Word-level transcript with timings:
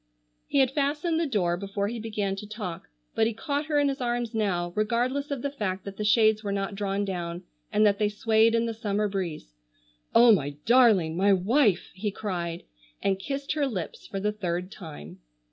He 0.47 0.57
had 0.57 0.71
fastened 0.71 1.19
the 1.19 1.27
door 1.27 1.57
before 1.57 1.87
he 1.87 1.99
began 1.99 2.35
to 2.37 2.47
talk, 2.49 2.89
but 3.13 3.27
he 3.27 3.35
caught 3.35 3.67
her 3.67 3.77
in 3.77 3.87
his 3.87 4.01
arms 4.01 4.33
now, 4.33 4.73
regardless 4.75 5.29
of 5.29 5.43
the 5.43 5.51
fact 5.51 5.85
that 5.85 5.97
the 5.97 6.03
shades 6.03 6.43
were 6.43 6.51
not 6.51 6.73
drawn 6.73 7.05
down, 7.05 7.43
and 7.71 7.85
that 7.85 7.99
they 7.99 8.09
swayed 8.09 8.55
in 8.55 8.65
the 8.65 8.73
summer 8.73 9.07
breeze. 9.07 9.53
"Oh, 10.15 10.31
my 10.31 10.55
darling! 10.65 11.15
My 11.15 11.33
wife!" 11.33 11.91
he 11.93 12.09
cried, 12.09 12.63
and 13.03 13.19
kissed 13.19 13.51
her 13.53 13.67
lips 13.67 14.07
for 14.07 14.19
the 14.19 14.31
third 14.31 14.71
time. 14.71 15.19